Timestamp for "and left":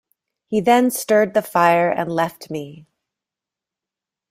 1.91-2.49